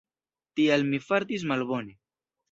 Tial 0.59 0.85
mi 0.93 0.99
fartis 1.09 1.45
malbone. 1.51 1.95